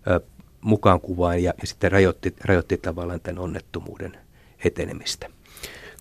[0.08, 0.22] ö,
[0.62, 4.18] mukaan kuvaan ja, ja sitten rajoitti, rajoitti tavallaan tämän onnettomuuden
[4.66, 5.30] etenemistä.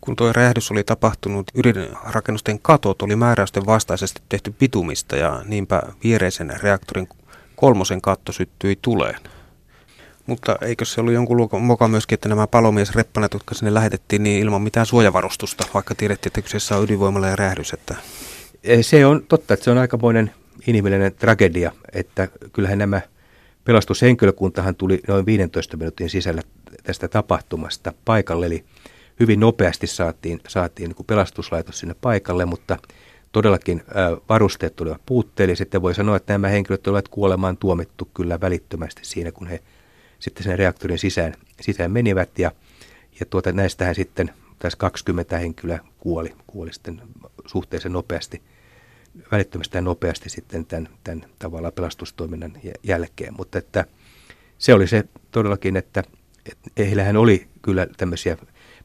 [0.01, 6.53] Kun tuo räjähdys oli tapahtunut, ydinrakennusten katot oli määräysten vastaisesti tehty pitumista ja niinpä viereisen
[6.63, 7.09] reaktorin
[7.57, 9.21] kolmosen katto syttyi tuleen.
[10.27, 14.63] Mutta eikö se ollut jonkun moka myöskin, että nämä palomiesreppanat, jotka sinne lähetettiin, niin ilman
[14.63, 17.73] mitään suojavarustusta, vaikka tiedettiin, että kyseessä on ydinvoimalla ja räjähdys?
[17.73, 17.97] Että...
[18.83, 20.31] Se on totta, että se on aikamoinen
[20.67, 23.01] inhimillinen tragedia, että kyllähän nämä
[23.65, 26.43] pelastushenkilökuntahan tuli noin 15 minuutin sisällä
[26.83, 28.65] tästä tapahtumasta paikalle, eli
[29.21, 32.77] hyvin nopeasti saatiin, saatiin niin kuin pelastuslaitos sinne paikalle, mutta
[33.33, 33.83] todellakin
[34.29, 39.33] varusteet tulivat puutteelliset ja voi sanoa, että nämä henkilöt olivat kuolemaan tuomittu kyllä välittömästi siinä,
[39.33, 39.63] kun he
[40.19, 42.39] sitten sen reaktorin sisään, sisään menivät.
[42.39, 42.53] Ja,
[43.21, 47.03] ja tuota, näistähän sitten tässä 20 henkilöä kuoli, kuoli sitten
[47.47, 48.43] suhteellisen nopeasti,
[49.33, 52.53] välittömästi ja nopeasti sitten tämän, tämän tavallaan pelastustoiminnan
[52.83, 53.85] jälkeen, mutta että
[54.59, 56.03] se oli se todellakin, että,
[56.47, 58.37] että heillähän oli kyllä tämmöisiä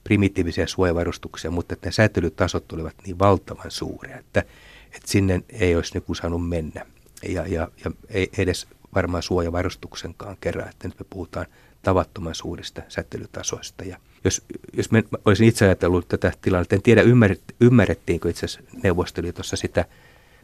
[0.05, 4.39] primitiivisia suojavarustuksia, mutta että ne säätelytasot olivat niin valtavan suuria, että,
[4.85, 6.85] että sinne ei olisi niin saanut mennä.
[7.29, 11.45] Ja, ja, ja ei edes varmaan suojavarustuksenkaan kerran, että nyt me puhutaan
[11.81, 13.83] tavattoman suurista säteilytasoista.
[13.83, 14.41] Ja jos,
[14.73, 19.85] jos me olisin itse ajatellut tätä tilannetta, en tiedä ymmärret, ymmärrettiinkö itse asiassa Neuvostoliitossa sitä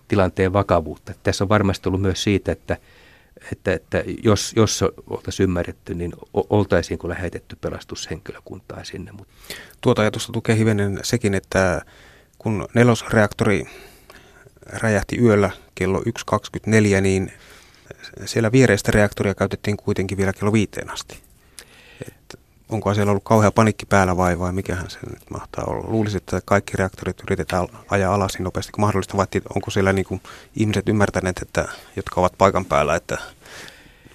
[0.08, 1.14] tilanteen vakavuutta.
[1.24, 2.78] Tässä on varmasti ollut myös siitä, että
[3.52, 9.12] että, että jos, jos oltaisiin ymmärretty, niin oltaisiinko lähetetty pelastushenkilökuntaa sinne.
[9.82, 11.82] Tuota ajatusta tukee hivenen sekin, että
[12.38, 13.66] kun nelosreaktori
[14.66, 17.34] räjähti yöllä kello 1.24, niin
[18.26, 21.31] siellä viereistä reaktoria käytettiin kuitenkin vielä kello viiteen asti.
[22.72, 25.88] Onko siellä ollut kauhea panikki päällä vai, vai mikähän se nyt mahtaa olla?
[25.88, 30.06] Luulisin, että kaikki reaktorit yritetään ajaa alas niin nopeasti kuin mahdollista, vai onko siellä niin
[30.06, 30.22] kuin
[30.56, 33.18] ihmiset ymmärtäneet, että, jotka ovat paikan päällä, että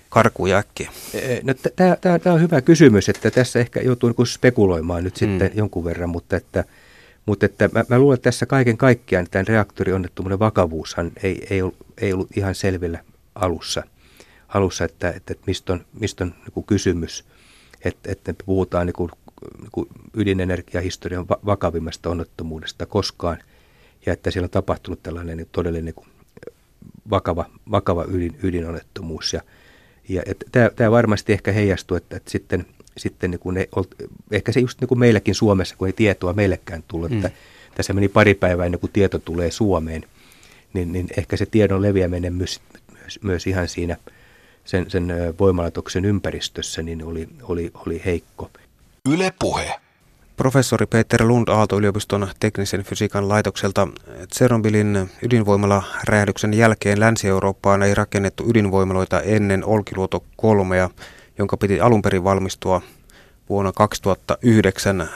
[0.08, 0.90] karkuu äkkiä?
[1.42, 1.54] No,
[2.22, 5.58] Tämä on hyvä kysymys, että tässä ehkä joutuu niin spekuloimaan nyt sitten mm.
[5.58, 6.64] jonkun verran, mutta että,
[7.26, 11.76] mutta että mä, mä luulen, että tässä kaiken kaikkiaan tämän reaktorionnettomuuden vakavuushan ei, ei, ollut,
[11.98, 12.98] ei ollut ihan selvillä
[13.34, 13.82] alussa,
[14.48, 17.24] alussa että, että, että mistä on, mistä on niin kysymys–
[17.84, 19.10] että, että puhutaan niin kuin,
[19.58, 23.38] niin kuin ydinenergiahistorian vakavimmasta onnettomuudesta koskaan,
[24.06, 26.08] ja että siellä on tapahtunut tällainen niin todellinen niin kuin
[27.10, 29.32] vakava, vakava ydin, ydinonnettomuus.
[29.32, 29.42] Ja,
[30.08, 33.68] ja tämä, tämä varmasti ehkä heijastuu, että, että sitten, sitten niin kuin ne,
[34.30, 37.16] ehkä se just niin kuin meilläkin Suomessa, kun ei tietoa meillekään tullut, mm.
[37.16, 37.30] että
[37.74, 40.04] tässä meni pari päivää ennen kuin tieto tulee Suomeen,
[40.72, 42.60] niin, niin ehkä se tiedon leviäminen myös,
[42.92, 43.96] myös, myös ihan siinä–
[44.66, 48.50] sen, sen voimalaitoksen ympäristössä, niin oli, oli, oli heikko.
[49.08, 49.80] Yle puhe.
[50.36, 53.88] Professori Peter Lund Aalto-yliopiston teknisen fysiikan laitokselta
[54.28, 60.88] Tsernobylin ydinvoimala-räjähdyksen jälkeen Länsi-Eurooppaan ei rakennettu ydinvoimaloita ennen Olkiluoto 3,
[61.38, 62.82] jonka piti alun perin valmistua
[63.48, 65.08] vuonna 2009.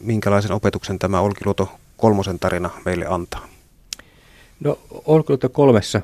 [0.00, 3.48] Minkälaisen opetuksen tämä Olkiluoto kolmosen tarina meille antaa?
[4.60, 6.00] No Olkiluoto kolmessa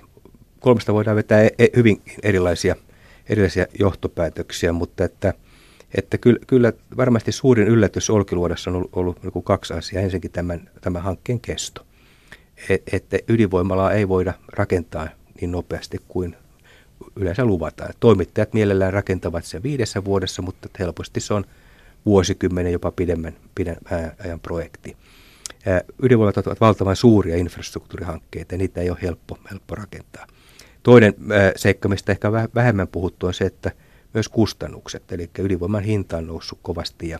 [0.60, 2.76] kolmesta voidaan vetää e- e- hyvin erilaisia,
[3.28, 5.34] erilaisia johtopäätöksiä, mutta että,
[5.94, 10.02] että kyllä, kyllä varmasti suurin yllätys Olkiluodossa on ollut, ollut niin kaksi asiaa.
[10.02, 11.86] Ensinnäkin tämän, tämän hankkeen kesto.
[12.68, 15.08] Et, että ydinvoimalaa ei voida rakentaa
[15.40, 16.36] niin nopeasti kuin
[17.16, 17.94] yleensä luvataan.
[18.00, 21.44] Toimittajat mielellään rakentavat sen viidessä vuodessa, mutta helposti se on
[22.06, 24.96] vuosikymmenen jopa pidemmän, pidemmän ajan projekti.
[26.02, 30.26] Ydinvoimat ovat valtavan suuria infrastruktuurihankkeita ja niitä ei ole helppo, helppo rakentaa.
[30.82, 31.14] Toinen
[31.56, 33.70] seikka, mistä ehkä vähemmän puhuttu, on se, että
[34.14, 37.18] myös kustannukset, eli ydinvoiman hinta on noussut kovasti ja,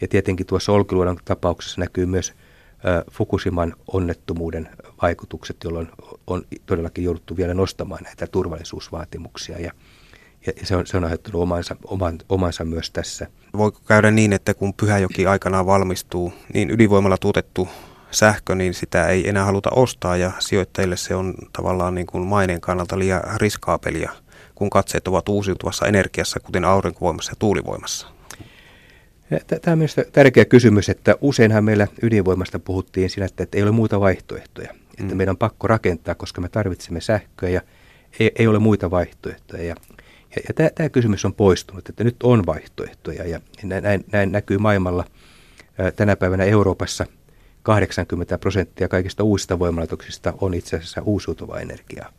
[0.00, 2.34] ja tietenkin tuossa Olkiluodon tapauksessa näkyy myös
[3.10, 4.68] Fukushiman onnettomuuden
[5.02, 5.88] vaikutukset, jolloin
[6.26, 9.72] on todellakin jouduttu vielä nostamaan näitä turvallisuusvaatimuksia ja,
[10.46, 13.26] ja se on, se on aiheuttanut omansa, oman, omansa myös tässä.
[13.56, 17.68] Voiko käydä niin, että kun Pyhäjoki aikanaan valmistuu, niin ydinvoimalla tuotettu
[18.12, 22.60] sähkö, niin sitä ei enää haluta ostaa ja sijoittajille se on tavallaan niin kuin maineen
[22.60, 24.12] kannalta liian riskaapelia,
[24.54, 28.06] kun katseet ovat uusiutuvassa energiassa, kuten aurinkovoimassa ja tuulivoimassa.
[29.46, 34.00] Tämä on myös tärkeä kysymys, että useinhan meillä ydinvoimasta puhuttiin siinä, että ei ole muita
[34.00, 34.70] vaihtoehtoja.
[34.70, 35.16] Että mm.
[35.16, 37.60] meidän on pakko rakentaa, koska me tarvitsemme sähköä ja
[38.20, 39.62] ei, ei ole muita vaihtoehtoja.
[39.62, 39.74] Ja,
[40.36, 44.58] ja, ja tämä, tämä kysymys on poistunut, että nyt on vaihtoehtoja ja näin, näin näkyy
[44.58, 45.04] maailmalla
[45.96, 47.06] tänä päivänä Euroopassa
[47.62, 52.12] 80 prosenttia kaikista uusista voimalaitoksista on itse asiassa uusiutuvaa energiaa.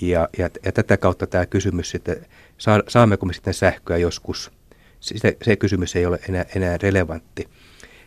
[0.00, 2.16] Ja, ja, ja tätä kautta tämä kysymys, että
[2.58, 4.52] saa, saammeko me sitten sähköä joskus,
[5.00, 7.48] se, se kysymys ei ole enää, enää relevantti.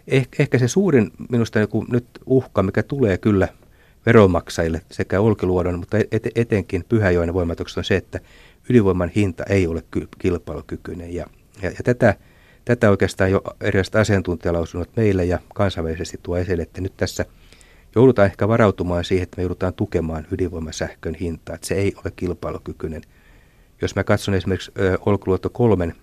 [0.07, 3.47] Eh, ehkä se suurin minusta joku nyt uhka, mikä tulee kyllä
[4.05, 8.19] veronmaksajille sekä Olkiluodon, mutta et, etenkin Pyhäjoen voimatuksessa on se, että
[8.69, 9.83] ydinvoiman hinta ei ole
[10.19, 11.13] kilpailukykyinen.
[11.13, 11.25] Ja,
[11.61, 12.15] ja, ja tätä,
[12.65, 17.25] tätä oikeastaan jo erilaiset asiantuntijalausunnot meille ja kansainvälisesti tuo esille, että nyt tässä
[17.95, 23.01] joudutaan ehkä varautumaan siihen, että me joudutaan tukemaan ydinvoimasähkön hintaa, että se ei ole kilpailukykyinen.
[23.81, 24.71] Jos mä katson esimerkiksi
[25.05, 25.95] Olkiluoto kolmen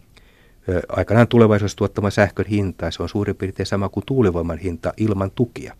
[0.88, 5.76] aikanaan tulevaisuudessa tuottama sähkön hinta, se on suurin piirtein sama kuin tuulivoiman hinta ilman tukia.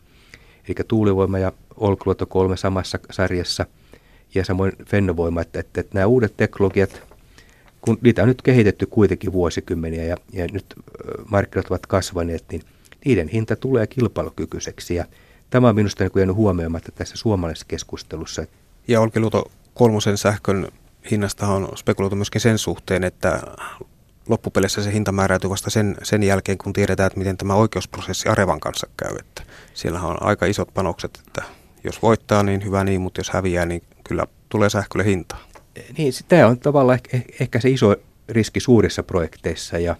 [0.68, 3.66] Eli tuulivoima ja Olkiluoto 3 samassa sarjassa
[4.34, 7.02] ja samoin Fennovoima, että, että, että nämä uudet teknologiat,
[7.82, 10.74] kun niitä on nyt kehitetty kuitenkin vuosikymmeniä ja, ja nyt
[11.30, 12.62] markkinat ovat kasvaneet, niin
[13.04, 15.04] niiden hinta tulee kilpailukykyiseksi ja
[15.50, 18.46] tämä on minusta niin jäänyt huomioimatta tässä suomalaisessa keskustelussa.
[18.88, 20.68] Ja Olkiluoto kolmosen sähkön
[21.10, 23.40] hinnasta on spekuloitu myöskin sen suhteen, että
[24.28, 28.60] loppupeleissä se hinta määräytyy vasta sen, sen jälkeen, kun tiedetään, että miten tämä oikeusprosessi Arevan
[28.60, 29.16] kanssa käy.
[29.18, 29.42] Että
[29.74, 31.42] siellähän on aika isot panokset, että
[31.84, 35.36] jos voittaa, niin hyvä niin, mutta jos häviää, niin kyllä tulee sähkölle hinta.
[35.98, 37.96] Niin, tämä on tavallaan ehkä, ehkä se iso
[38.28, 39.96] riski suurissa projekteissa ja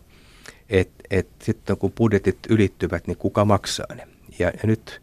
[0.71, 4.09] että et sitten kun budjetit ylittyvät, niin kuka maksaa ne.
[4.39, 5.03] Ja, ja nyt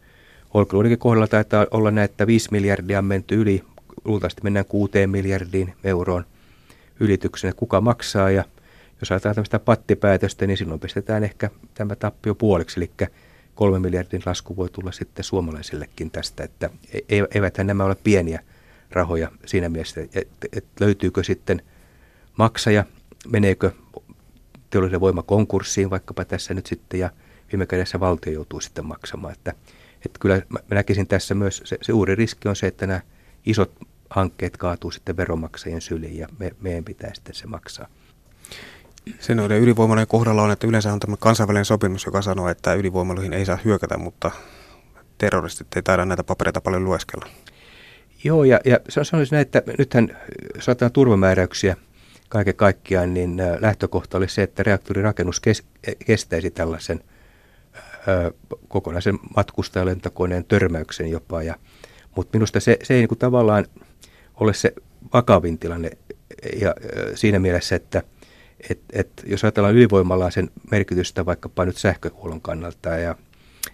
[0.54, 3.64] Olkiluodenkin kohdalla taitaa olla näin, että 5 miljardia on menty yli,
[4.04, 6.24] luultavasti mennään 6 miljardiin euroon
[7.00, 8.30] ylityksenä, kuka maksaa?
[8.30, 8.44] Ja–
[9.00, 12.90] jos ajatellaan tämmöistä pattipäätöstä, niin silloin pistetään ehkä tämä tappio puoliksi, eli
[13.54, 18.40] kolme miljardin lasku voi tulla sitten suomalaisillekin tästä, että e-, e-, eiväthän nämä ole pieniä
[18.92, 21.62] rahoja siinä mielessä, että, että löytyykö sitten
[22.38, 22.84] maksaja,
[23.28, 23.70] meneekö
[24.70, 27.10] teollisen voima konkurssiin vaikkapa tässä nyt sitten ja
[27.52, 29.32] viime kädessä valtio joutuu sitten maksamaan.
[29.32, 29.54] Että,
[30.06, 33.00] että kyllä mä näkisin tässä myös, se, se uuri riski on se, että nämä
[33.46, 33.72] isot
[34.10, 37.86] hankkeet kaatuu sitten veronmaksajien syliin ja me, meidän pitää sitten se maksaa.
[39.20, 43.32] Se noiden ydinvoimalojen kohdalla on, että yleensä on tämä kansainvälinen sopimus, joka sanoo, että ydinvoimaloihin
[43.32, 44.30] ei saa hyökätä, mutta
[45.18, 47.26] terroristit ei taida näitä papereita paljon lueskella.
[48.24, 50.16] Joo, ja, ja sanoisin näin, että nythän
[50.58, 51.76] saataan turvamääräyksiä
[52.28, 55.64] kaiken kaikkiaan, niin lähtökohta oli se, että reaktorirakennus kes,
[56.06, 57.00] kestäisi tällaisen
[58.08, 58.32] ö,
[58.68, 61.42] kokonaisen matkustajalentokoneen törmäyksen jopa.
[61.42, 61.54] Ja,
[62.16, 63.66] mutta minusta se, se ei niin kuin tavallaan
[64.34, 64.72] ole se
[65.14, 65.90] vakavin tilanne
[66.60, 68.02] ja, ö, siinä mielessä, että–
[68.70, 73.14] et, et, jos ajatellaan ydinvoimalaa sen merkitystä vaikkapa nyt sähköhuollon kannalta ja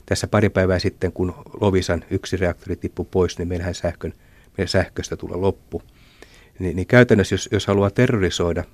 [0.07, 4.13] tässä pari päivää sitten, kun Lovisan yksi reaktori tippui pois, niin meillähän sähkön,
[4.59, 5.83] meidän sähköstä tulee loppu.
[6.59, 8.65] Niin, niin käytännössä, jos, jos haluaa terrorisoida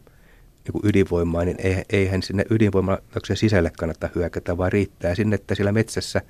[0.65, 1.57] niin kuin ydinvoimaa, niin
[1.91, 6.23] eihän sinne ydinvoimalaitoksen sisälle kannata hyökätä, vaan riittää sinne, että siellä metsässä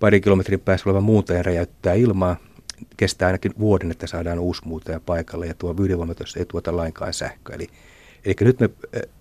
[0.00, 2.36] pari kilometrin päässä oleva muuntaja räjäyttää ilmaa.
[2.96, 7.54] Kestää ainakin vuoden, että saadaan uusi muutaja paikalle ja tuo ydinvoimalaitos ei tuota lainkaan sähköä.
[7.54, 7.68] Eli
[8.24, 8.70] Eli nyt me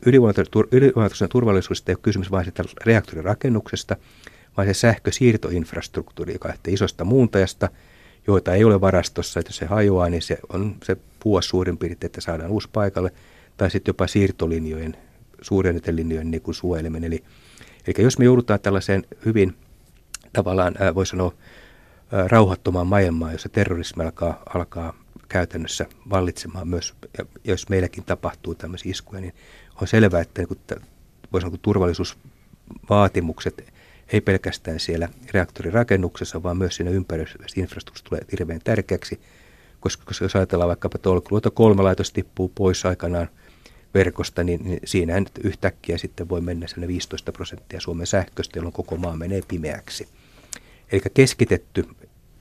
[0.05, 3.95] ydinvoimatuksen turvallisuudesta ei ole kysymys vain siitä reaktorin rakennuksesta,
[4.57, 7.69] vaan se sähkösiirtoinfrastruktuuri, joka lähtee isosta muuntajasta,
[8.29, 12.07] joita ei ole varastossa, että jos se hajoaa, niin se on se puos suurin piirtein,
[12.07, 13.11] että saadaan uusi paikalle,
[13.57, 14.97] tai sitten jopa siirtolinjojen,
[15.41, 17.07] suuren linjojen niin kuin suojeleminen.
[17.07, 17.23] Eli,
[17.87, 19.55] eli jos me joudutaan tällaiseen hyvin
[20.33, 21.33] tavallaan, voi sanoa,
[22.27, 24.93] rauhattomaan maailmaan, jossa terrorismi alkaa, alkaa
[25.29, 29.33] käytännössä vallitsemaan myös, ja jos meilläkin tapahtuu tämmöisiä iskuja, niin
[29.81, 30.57] on selvää, että niin
[31.33, 33.73] voisi sanoa, turvallisuusvaatimukset
[34.13, 39.19] ei pelkästään siellä reaktorirakennuksessa, vaan myös siinä ympäröivässä infrastruktuurissa tulee hirveän tärkeäksi,
[39.79, 43.29] koska, koska jos ajatellaan vaikkapa Tolkuluoto kolme laitos tippuu pois aikanaan
[43.93, 48.97] verkosta, niin, niin siinä nyt yhtäkkiä sitten voi mennä 15 prosenttia Suomen sähköstä, jolloin koko
[48.97, 50.07] maa menee pimeäksi.
[50.91, 51.85] Eli keskitetty,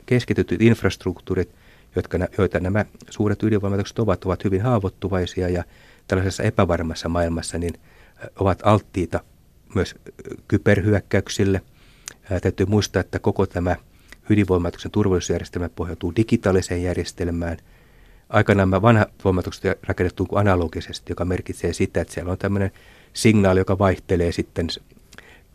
[0.06, 1.50] keskitetyt infrastruktuurit–
[1.96, 5.64] jotka, joita nämä suuret ydinvoimalaitokset ovat, ovat hyvin haavoittuvaisia ja
[6.06, 7.80] tällaisessa epävarmassa maailmassa niin
[8.38, 9.20] ovat alttiita
[9.74, 9.94] myös
[10.48, 11.62] kyberhyökkäyksille.
[12.30, 13.76] Ää, täytyy muistaa, että koko tämä
[14.30, 17.56] ydinvoimalaitoksen turvallisuusjärjestelmä pohjautuu digitaaliseen järjestelmään.
[18.28, 22.70] Aikanaan nämä vanhat voimalaitokset rakennettu analogisesti, joka merkitsee sitä, että siellä on tämmöinen
[23.12, 24.68] signaali, joka vaihtelee sitten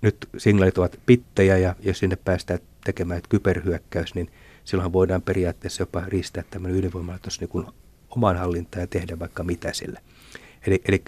[0.02, 4.30] nyt signaalit ovat pittejä ja jos sinne päästään tekemään kyberhyökkäys, niin
[4.66, 7.66] silloin voidaan periaatteessa jopa riistää tämmöinen ydinvoimalaitos niin kuin
[8.10, 10.00] omaan hallintaan ja tehdä vaikka mitä sille.
[10.68, 11.04] Eli, eli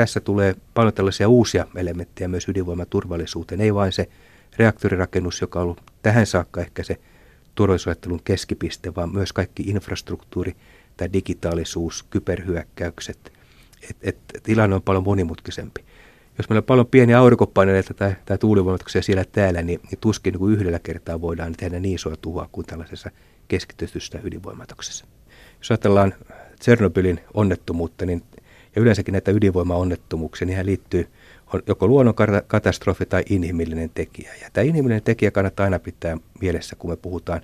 [0.00, 4.08] tässä tulee paljon tällaisia uusia elementtejä myös ydinvoimaturvallisuuteen, ei vain se
[4.56, 6.96] reaktorirakennus, joka on ollut tähän saakka ehkä se
[7.54, 10.56] turvallisuusajattelun keskipiste, vaan myös kaikki infrastruktuuri,
[10.96, 13.32] tämä digitaalisuus, kyberhyökkäykset.
[13.90, 15.84] Et, et, tilanne on paljon monimutkaisempi.
[16.38, 20.52] Jos meillä on paljon pieniä aurinkopaneeleita tai, tai tuulivoimatuksia siellä täällä, niin, niin tuskin niin
[20.52, 23.10] yhdellä kertaa voidaan tehdä niin isoa tuhoa kuin tällaisessa
[23.48, 25.06] keskitystyssä ydinvoimatuksessa.
[25.58, 26.14] Jos ajatellaan
[26.58, 28.22] Tsernobylin onnettomuutta, niin
[28.76, 31.08] ja yleensäkin näitä ydinvoimaonnettomuuksia, niin liittyy
[31.54, 34.34] on joko luonnonkatastrofi tai inhimillinen tekijä.
[34.42, 37.40] Ja tämä inhimillinen tekijä kannattaa aina pitää mielessä, kun me puhutaan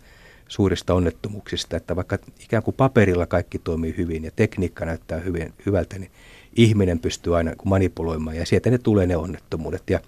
[0.48, 5.98] suurista onnettomuuksista, että vaikka ikään kuin paperilla kaikki toimii hyvin ja tekniikka näyttää hyvin, hyvältä,
[5.98, 6.10] niin
[6.56, 9.82] ihminen pystyy aina manipuloimaan ja sieltä ne tulee ne onnettomuudet.
[9.90, 10.00] Ja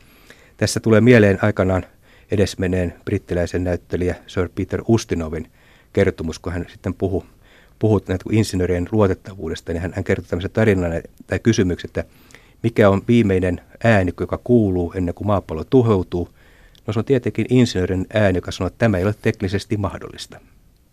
[0.57, 1.87] tässä tulee mieleen aikanaan
[2.31, 5.51] edesmeneen brittiläisen näyttelijä Sir Peter Ustinovin
[5.93, 7.23] kertomus, kun hän sitten puhui
[7.79, 10.93] puhut näitä insinöörien luotettavuudesta, niin hän, hän kertoi tämmöisen tarinan
[11.27, 12.05] tai kysymyksen, että
[12.63, 16.29] mikä on viimeinen ääni, joka kuuluu ennen kuin maapallo tuhoutuu.
[16.87, 20.41] No se on tietenkin insinöörin ääni, joka sanoo, että tämä ei ole teknisesti mahdollista.